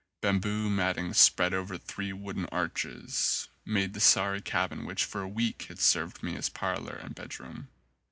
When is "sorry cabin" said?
3.99-4.83